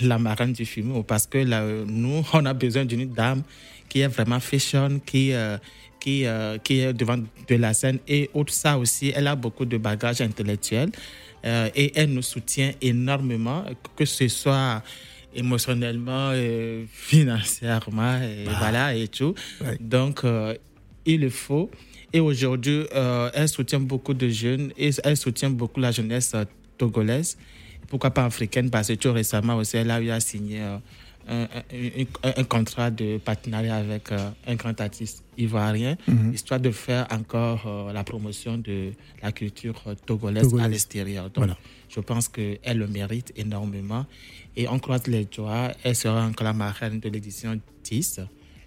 la 0.02 0.20
marraine 0.20 0.52
du 0.54 0.66
film 0.66 1.04
parce 1.06 1.26
que 1.26 1.38
là, 1.40 1.66
nous, 1.88 2.22
on 2.34 2.46
a 2.46 2.54
besoin 2.54 2.84
d'une 2.86 3.12
dame 3.14 3.44
qui 3.88 4.02
est 4.02 4.08
vraiment 4.10 4.40
fashion, 4.42 5.00
qui, 5.06 5.32
qui, 6.02 6.26
qui 6.64 6.80
est 6.80 6.94
devant 6.94 7.18
de 7.18 7.56
la 7.56 7.74
scène 7.74 8.00
et 8.08 8.30
autre 8.34 8.54
ça 8.54 8.78
aussi, 8.78 9.14
elle 9.16 9.28
a 9.28 9.36
beaucoup 9.36 9.64
de 9.66 9.78
bagages 9.78 10.20
intellectuels 10.22 10.92
et 11.46 11.92
elle 11.96 12.10
nous 12.12 12.22
soutient 12.24 12.72
énormément, 12.82 13.64
que 13.96 14.04
ce 14.04 14.28
soit 14.28 14.84
émotionnellement, 15.36 16.32
euh, 16.34 16.86
financièrement, 16.92 18.22
et 18.22 18.46
voilà 18.58 18.96
et 18.96 19.08
tout. 19.08 19.36
Ouais. 19.62 19.78
Donc, 19.80 20.24
euh, 20.24 20.56
il 21.06 21.22
le 21.22 21.30
faut. 21.30 21.70
Et 22.14 22.20
aujourd'hui, 22.20 22.86
euh, 22.96 23.30
elle 23.34 23.50
soutient 23.50 23.80
beaucoup 23.80 24.14
de 24.14 24.30
jeunes 24.30 24.72
et 24.78 24.92
elle 25.04 25.18
soutient 25.18 25.50
beaucoup 25.50 25.80
la 25.80 25.92
jeunesse 25.92 26.34
togolaise. 26.78 27.38
Pourquoi 27.88 28.12
pas 28.12 28.26
africaine 28.26 28.70
Parce 28.70 28.88
que 28.88 28.94
tout 28.94 29.12
récemment 29.12 29.58
aussi, 29.58 29.78
elle 29.78 29.92
a 29.92 30.02
eu 30.02 30.10
à 30.10 30.20
signer 30.20 30.62
un, 31.28 31.48
un- 32.24 32.44
contrat 32.44 32.92
de 32.92 33.18
partenariat 33.18 33.76
avec 33.78 34.12
euh, 34.12 34.30
un 34.48 34.56
grand 34.56 34.80
artiste 34.80 35.24
ivoirien, 35.38 35.96
histoire 36.34 36.60
de 36.60 36.72
faire 36.72 37.08
encore 37.12 37.64
euh, 37.66 37.94
la 37.94 38.04
promotion 38.04 38.58
de 38.58 38.92
la 39.24 39.32
culture 39.32 39.82
euh, 39.88 39.96
togolaise, 40.06 40.44
Togolaise. 40.44 40.66
à 40.66 40.70
l'extérieur. 40.70 41.24
Donc, 41.26 41.38
Voilà. 41.38 41.58
je 41.90 42.00
pense 42.00 42.28
qu'elle 42.30 42.78
le 42.78 42.88
mérite 42.88 43.32
énormément. 43.36 44.06
Et 44.56 44.68
on 44.70 44.80
croise 44.80 45.08
les 45.08 45.26
doigts, 45.26 45.72
elle 45.84 45.96
sera 45.96 46.26
encore 46.26 46.46
la 46.46 46.54
marraine 46.54 47.00
de 47.00 47.10
l'édition 47.10 47.60
10. 47.84 48.22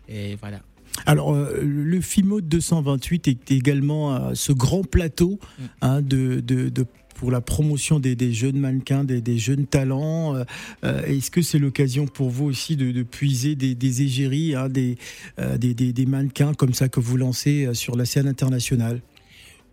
Et 0.09 0.37
voilà. 0.37 0.61
Alors, 1.07 1.35
euh, 1.35 1.61
le 1.63 2.01
FIMO 2.01 2.41
228 2.41 3.29
est 3.29 3.51
également 3.53 4.15
euh, 4.17 4.31
ce 4.35 4.53
grand 4.53 4.83
plateau 4.83 5.39
hein, 5.81 6.01
de, 6.03 6.41
de- 6.41 6.71
de- 6.71 6.87
pour 7.19 7.33
la 7.33 7.41
promotion 7.41 7.99
des, 7.99 8.15
des 8.15 8.33
jeunes 8.33 8.59
mannequins, 8.59 9.03
des, 9.03 9.21
des 9.21 9.39
jeunes 9.39 9.67
talents. 9.67 10.37
Euh, 10.85 11.03
Est-ce 11.03 11.33
que 11.33 11.43
c'est 11.43 11.59
l'occasion 11.59 12.07
pour 12.07 12.31
vous 12.31 12.45
aussi 12.47 12.77
de, 12.77 12.93
de 12.93 13.03
puiser 13.03 13.57
des, 13.57 13.75
des 13.75 14.03
égéries, 14.03 14.55
hein, 14.55 14.69
des, 14.69 14.97
euh, 15.41 15.59
des, 15.59 16.07
mannequins 16.07 16.55
comme 16.55 16.75
ça 16.75 16.89
que 16.89 17.01
vous 17.01 17.17
lancez 17.17 17.67
euh, 17.67 17.75
sur 17.75 17.97
la 17.97 18.05
scène 18.05 18.29
internationale? 18.29 19.03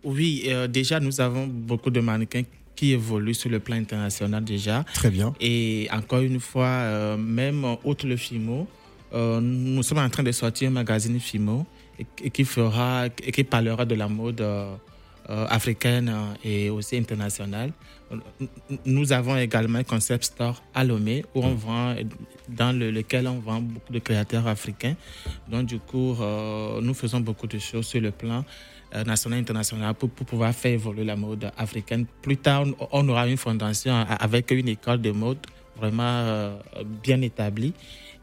Oui, 0.02 0.42
euh, 0.48 0.66
déjà, 0.66 0.98
nous 0.98 1.20
avons 1.20 1.46
beaucoup 1.46 1.90
de 1.90 2.00
mannequins 2.00 2.42
qui 2.74 2.92
évoluent 2.92 3.34
sur 3.34 3.48
le 3.48 3.60
plan 3.60 3.76
international 3.76 4.44
déjà. 4.44 4.84
Très 4.92 5.10
bien. 5.10 5.32
Et 5.40 5.86
encore 5.92 6.20
une 6.20 6.40
fois, 6.40 6.66
euh, 6.66 7.16
même 7.16 7.64
outre 7.84 8.08
le 8.08 8.16
FIMO, 8.16 8.66
euh, 9.14 9.40
nous 9.40 9.84
sommes 9.84 9.98
en 9.98 10.10
train 10.10 10.24
de 10.24 10.32
sortir 10.32 10.68
un 10.68 10.72
magazine 10.72 11.18
FIMO 11.20 11.64
et, 11.98 12.06
et 12.24 12.30
qui 12.30 12.44
fera 12.44 13.06
et 13.06 13.30
qui 13.32 13.44
parlera 13.44 13.84
de 13.84 13.94
la 13.94 14.08
mode 14.08 14.40
euh, 14.40 14.74
africaine 15.28 16.08
euh, 16.08 16.34
et 16.44 16.70
aussi 16.70 16.96
internationale. 16.96 17.72
Nous 18.84 19.12
avons 19.12 19.36
également 19.36 19.78
un 19.78 19.84
concept 19.84 20.24
store 20.24 20.62
à 20.74 20.84
Lomé 20.84 21.24
où 21.34 21.42
on 21.42 21.54
vend, 21.54 21.94
dans 22.48 22.76
le, 22.76 22.90
lequel 22.90 23.26
on 23.26 23.40
vend 23.40 23.60
beaucoup 23.60 23.92
de 23.92 23.98
créateurs 23.98 24.46
africains. 24.46 24.94
Donc 25.48 25.66
du 25.66 25.78
coup, 25.80 26.14
euh, 26.20 26.80
nous 26.80 26.94
faisons 26.94 27.20
beaucoup 27.20 27.46
de 27.48 27.58
choses 27.58 27.86
sur 27.86 28.00
le 28.00 28.12
plan 28.12 28.44
euh, 28.94 29.02
national 29.04 29.38
et 29.38 29.42
international 29.42 29.94
pour, 29.94 30.10
pouvoir 30.10 30.54
faire 30.54 30.72
évoluer 30.72 31.04
la 31.04 31.16
mode 31.16 31.50
africaine. 31.56 32.06
Plus 32.22 32.36
tard, 32.36 32.64
on- 32.92 33.08
aura 33.08 33.26
une 33.26 33.36
fondation 33.36 33.92
avec 33.94 34.50
une 34.52 34.68
école 34.68 35.00
de 35.00 35.10
mode 35.10 35.38
vraiment 35.76 36.02
euh, 36.04 36.56
bien 37.02 37.20
établie. 37.22 37.72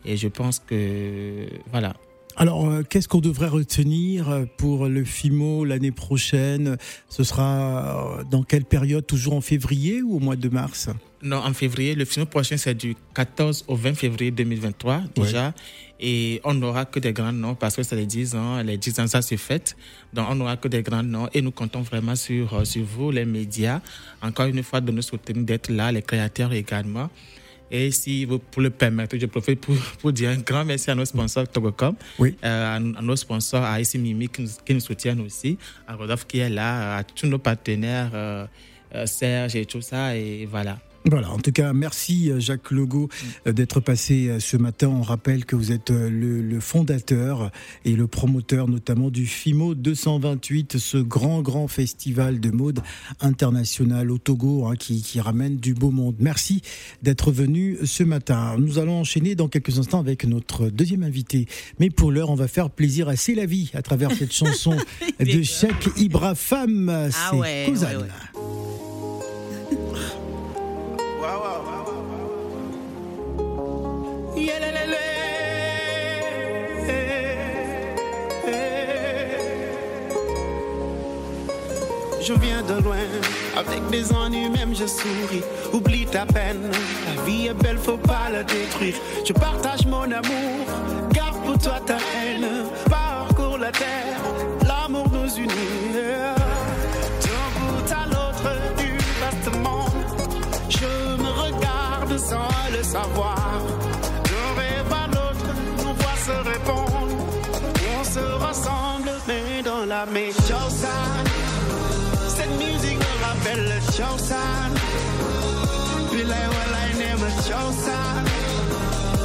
Et 0.05 0.15
je 0.17 0.27
pense 0.29 0.60
que, 0.60 1.45
voilà, 1.72 1.93
Alors, 2.35 2.67
euh, 2.67 2.81
qu'est-ce 2.87 3.07
qu'on 3.07 3.19
devrait 3.19 3.47
retenir 3.47 4.29
euh, 4.29 4.45
pour 4.57 4.87
le 4.87 5.03
FIMO 5.03 5.65
l'année 5.65 5.91
prochaine? 5.91 6.77
Ce 7.07 7.23
sera 7.23 8.19
euh, 8.19 8.23
dans 8.23 8.43
quelle 8.43 8.65
période? 8.65 9.05
Toujours 9.05 9.35
en 9.35 9.41
février 9.41 10.01
ou 10.01 10.15
au 10.15 10.19
mois 10.19 10.35
de 10.35 10.49
mars? 10.49 10.89
Non, 11.21 11.37
en 11.37 11.53
février, 11.53 11.93
le 11.93 12.05
film 12.05 12.25
prochain, 12.25 12.57
c'est 12.57 12.73
du 12.73 12.95
14 13.13 13.65
au 13.67 13.75
20 13.75 13.93
février 13.93 14.31
2023 14.31 15.03
déjà. 15.15 15.53
Et 15.99 16.41
on 16.43 16.53
n'aura 16.55 16.85
que 16.85 16.99
des 16.99 17.13
grands 17.13 17.31
noms 17.31 17.55
parce 17.55 17.75
que 17.75 17.83
c'est 17.83 17.95
les 17.95 18.07
10 18.07 18.35
ans. 18.35 18.61
Les 18.63 18.77
10 18.77 18.99
ans, 18.99 19.07
ça 19.07 19.21
se 19.21 19.35
fait. 19.35 19.75
Donc, 20.11 20.25
on 20.29 20.35
n'aura 20.35 20.57
que 20.57 20.67
des 20.67 20.81
grands 20.81 21.03
noms. 21.03 21.29
Et 21.33 21.41
nous 21.41 21.51
comptons 21.51 21.81
vraiment 21.81 22.15
sur, 22.15 22.65
sur 22.65 22.83
vous, 22.83 23.11
les 23.11 23.25
médias. 23.25 23.79
Encore 24.21 24.47
une 24.47 24.63
fois, 24.63 24.81
de 24.81 24.91
nous 24.91 25.03
soutenir, 25.03 25.43
d'être 25.45 25.69
là, 25.69 25.91
les 25.91 26.01
créateurs 26.01 26.51
également. 26.51 27.09
Et 27.72 27.89
si 27.91 28.25
vous 28.25 28.39
pour 28.39 28.62
le 28.62 28.70
permettre, 28.70 29.17
je 29.17 29.25
profite 29.25 29.60
pour, 29.62 29.75
pour 30.00 30.12
dire 30.13 30.29
un 30.29 30.38
grand 30.38 30.63
merci 30.63 30.91
à 30.91 30.96
nos 30.96 31.05
sponsors 31.05 31.48
Togocom, 31.48 31.96
Oui. 32.20 32.36
euh, 32.43 32.74
à, 32.74 32.75
à 32.75 32.79
nos 32.79 33.15
sponsors, 33.15 33.63
à 33.63 33.79
ICI 33.82 33.98
Mimi 33.98 34.29
qui 34.29 34.41
nous, 34.43 34.50
qui 34.65 34.74
nous 34.75 34.79
soutiennent 34.79 35.22
aussi, 35.22 35.58
à 35.88 35.96
Rodolphe 35.96 36.27
qui 36.27 36.39
est 36.39 36.50
là, 36.50 36.98
à 36.98 37.03
tous 37.03 37.25
nos 37.27 37.39
partenaires, 37.39 38.12
euh, 38.13 38.46
euh, 38.96 39.05
Serge 39.08 39.55
et 39.55 39.65
tout 39.65 39.82
ça. 39.82 40.15
Et 40.15 40.46
voilà. 40.46 40.77
Voilà, 41.05 41.31
en 41.31 41.38
tout 41.38 41.51
cas, 41.51 41.74
merci 41.74 42.31
euh, 42.31 42.39
Jacques 42.39 42.72
Logo 42.72 43.10
euh, 43.45 43.51
d'être 43.51 43.81
passé 43.81 44.29
euh, 44.29 44.39
ce 44.39 44.55
matin. 44.55 44.88
On 44.88 45.01
rappelle 45.01 45.43
que 45.43 45.57
vous 45.57 45.74
êtes 45.74 45.89
le, 45.89 46.41
le 46.41 46.60
fondateur 46.62 47.51
et 47.83 47.93
le 47.98 48.07
promoteur 48.07 48.69
notamment 48.69 49.10
du 49.10 49.25
FIMO 49.25 49.75
228, 49.75 50.77
ce 50.77 50.98
grand, 50.98 51.41
grand 51.41 51.67
festival 51.67 52.39
de 52.39 52.51
mode 52.51 52.79
international 53.19 54.12
au 54.12 54.17
Togo 54.17 54.65
hein, 54.65 54.75
qui, 54.77 55.01
qui 55.01 55.19
ramène 55.19 55.57
du 55.57 55.74
beau 55.74 55.91
monde. 55.91 56.15
Merci 56.19 56.62
d'être 57.01 57.33
venu 57.33 57.77
ce 57.83 58.03
matin. 58.03 58.55
Nous 58.57 58.79
allons 58.79 59.01
enchaîner 59.01 59.36
dans 59.36 59.50
quelques 59.50 59.79
instants 59.79 60.00
avec 60.00 60.24
notre 60.25 60.69
deuxième 60.69 61.03
invité. 61.03 61.48
Mais 61.79 61.89
pour 61.89 62.13
l'heure, 62.13 62.29
on 62.29 62.36
va 62.36 62.48
faire 62.48 62.69
plaisir 62.69 63.10
à 63.10 63.17
C'est 63.17 63.36
la 63.36 63.45
vie 63.45 63.72
à 63.74 63.81
travers 63.81 64.12
cette 64.12 64.31
chanson 64.33 64.77
de 65.19 65.41
Cheikh 65.43 65.89
Ibra 65.98 66.33
Femme. 66.33 67.10
C'est 67.12 67.17
Ah 67.29 67.36
ouais, 67.36 67.65
Kozan. 67.67 67.88
ouais, 67.88 67.95
ouais. 67.98 68.62
Je 82.25 82.31
viens 82.31 82.62
de 82.62 82.81
loin, 82.81 82.95
avec 83.57 83.85
des 83.89 84.13
ennuis 84.13 84.50
même 84.50 84.73
je 84.73 84.85
souris. 84.85 85.43
Oublie 85.73 86.05
ta 86.05 86.25
peine, 86.25 86.71
la 87.05 87.21
vie 87.23 87.47
est 87.47 87.53
belle, 87.53 87.77
faut 87.77 87.97
pas 87.97 88.29
la 88.31 88.43
détruire. 88.43 88.95
Je 89.25 89.33
partage 89.33 89.85
mon 89.85 90.03
amour, 90.03 90.65
garde 91.12 91.43
pour 91.43 91.57
toi 91.57 91.81
ta 91.85 91.95
haine. 91.95 92.47
Parcours 92.89 93.57
la 93.57 93.71
terre, 93.71 94.21
mais 110.12 110.31
dans 110.31 110.55
la 110.55 110.65
méchance. 110.65 110.86
Cette 112.27 112.57
musique 112.57 113.00
me 113.00 113.25
rappelle 113.25 113.63
le 113.63 113.79
Chosan. 113.91 114.72
Puis 116.12 116.24
là, 116.24 116.36
well, 116.36 116.75
I 116.75 116.98
never. 116.98 117.29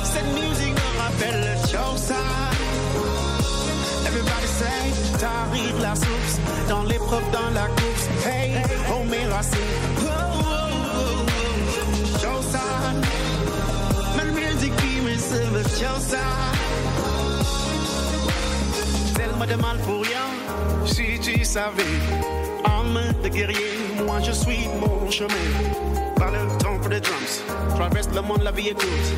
Cette 0.04 0.32
musique 0.34 0.74
me 0.74 0.90
rappelle 1.00 1.40
le 1.40 1.54
Chosan. 1.68 2.14
Everybody 4.06 4.48
say, 4.58 5.18
t'arrives 5.18 5.80
la 5.80 5.94
source. 5.94 6.38
Dans 6.68 6.82
l'épreuve, 6.84 7.30
dans 7.32 7.50
la 7.54 7.66
course. 7.66 8.08
Hey, 8.26 8.52
oh 8.90 9.04
mes 9.04 9.26
racines. 9.26 9.58
Oh, 10.02 10.38
me 15.02 15.16
serve 15.18 15.62
Chosan. 15.78 16.47
De 19.48 19.54
mal 19.56 19.78
pour 19.78 20.02
rien, 20.02 20.28
si 20.84 21.18
tu 21.20 21.44
savais. 21.44 21.96
Âme 22.64 23.00
de 23.22 23.28
guerrier, 23.28 23.78
moi 24.04 24.20
je 24.22 24.32
suis 24.32 24.68
mon 24.80 25.10
chemin. 25.10 25.48
Par 26.16 26.30
le 26.30 26.46
temps 26.58 26.88
des 26.88 27.00
drums, 27.00 27.42
traverse 27.76 28.08
le 28.14 28.20
monde, 28.22 28.42
la 28.42 28.50
vie 28.50 28.68
est 28.68 28.74
courte. 28.74 29.10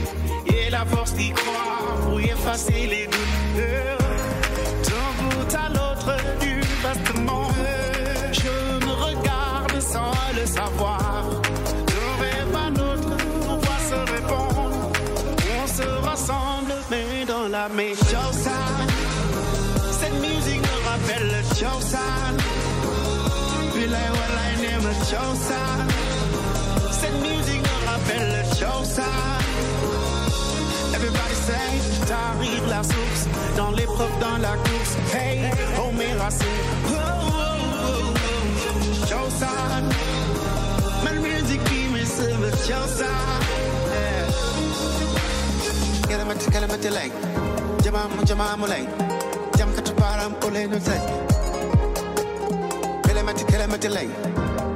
Et 0.47 0.71
la 0.71 0.85
force 0.85 1.14
d'y 1.14 1.31
croire 1.31 1.95
pour 2.05 2.21
y 2.21 2.27
effacer 2.27 2.87
les 2.87 3.07
doutes. 3.07 3.57
D'un 4.88 5.11
bout 5.19 5.55
à 5.55 5.69
l'autre 5.69 6.16
du 6.40 6.61
vaste 6.83 7.11
je 8.33 8.87
me 8.87 8.93
regarde 8.93 9.81
sans 9.81 10.12
le 10.38 10.47
savoir. 10.47 11.25
D'un 11.90 12.12
rêve 12.23 12.57
à 12.66 12.71
l'autre, 12.71 13.16
voix 13.64 13.81
se 13.90 14.12
répondent. 14.12 14.97
On 15.62 15.66
se 15.66 15.88
rassemble, 16.07 16.75
mais 16.90 17.25
dans 17.27 17.49
la 17.49 17.69
méchance. 17.69 18.49
Cette 20.01 20.15
musique 20.15 20.63
me 20.63 20.77
rappelle 20.89 21.27
le 21.29 21.43
Chosan. 21.55 22.35
Puis 23.75 23.87
là, 23.87 23.99
well, 24.17 24.37
I 24.47 24.63
never 24.63 24.95
Chosan. 25.11 25.87
Cette 26.91 27.21
musique 27.21 27.63
me 27.63 27.77
rappelle 27.87 28.29
le 28.37 28.43
Chosan. 28.59 29.03
Everybody 30.95 31.35
say, 31.47 32.07
t'arrives 32.07 32.69
la 32.69 32.83
source. 32.83 33.27
Dans 33.57 33.73
l'épreuve, 33.73 34.15
dans 34.21 34.39
la 34.39 34.57
course. 34.57 34.97
Hey, 35.15 35.51
oh 35.79 35.93
mes 35.93 36.13
racines. 36.15 36.49
Chosan. 39.07 39.85
Ma 41.05 41.13
musique 41.13 41.63
qui 41.65 41.89
me 41.93 42.05
serve 42.05 42.51
Chosan. 42.67 43.05
Kalamati, 46.51 46.89
like. 46.89 47.13
Jamamu, 47.85 48.25
jamamu, 48.27 48.67
like. 48.67 49.19
Jam 50.01 50.09
katuparam, 50.09 50.45
ole 50.45 50.67
no 50.67 50.79
say. 50.79 51.01
Kalamati, 53.03 53.45
kalamati, 53.45 53.89
like. 53.91 54.09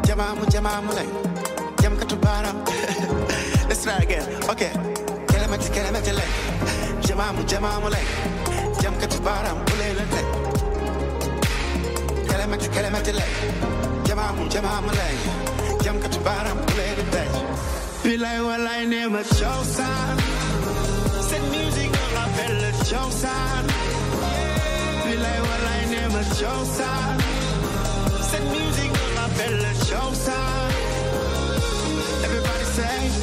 Jamamu, 0.03 0.45
jamamu, 0.53 0.93
like. 0.95 1.13
Jam 1.81 1.97
katuparam. 1.97 2.57
Let's 3.69 3.83
try 3.85 3.97
again. 3.97 4.23
Okay. 4.51 4.71
Kalamati, 5.29 5.71
kalamati, 5.75 6.13
like. 6.13 6.35
Jamamu, 7.07 7.43
jamamu, 7.49 7.91
like. 7.91 8.11
Jam 8.83 8.95
katuparam, 9.01 9.57
ole 9.73 9.95
no 9.97 10.05
say. 10.13 10.27
Kalamati, 12.29 12.69
kalamati, 12.69 13.13
like. 13.15 13.35
Jamamu, 14.05 14.45
jamamu, 14.51 14.93
like. 15.01 15.83
Jam 15.83 15.97
katuparam, 16.01 16.59
ole 16.71 16.87
no 16.97 17.05
say. 17.13 17.29
Feel 18.03 18.21
like 18.21 18.41
well, 18.41 18.69
I 18.69 18.85
never 18.85 19.25
show 19.25 19.63
sign. 19.63 20.19
Cette 21.29 21.49
musique 21.51 21.93
me 21.93 22.07
rappelle 22.15 22.61
le 22.61 22.71
Chosan. 22.85 23.65
like 25.17 25.43
well 25.43 25.69
I 25.69 25.85
never 25.91 26.23
chose 26.39 26.79
her. 26.79 27.19
Said 28.29 28.45
music 28.51 28.91
on 29.03 29.15
my 29.15 29.29
bella 29.37 29.73
chose. 29.89 30.29
Everybody 32.25 32.65
say. 32.65 33.15